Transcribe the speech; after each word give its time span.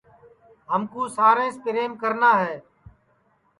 ہمکُو 0.71 1.03
ساریںٚس 1.17 1.55
پریم 1.63 1.91
کرنا 2.01 2.31
ہے 2.41 2.55